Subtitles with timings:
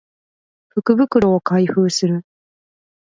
[0.69, 2.25] 福袋を開封する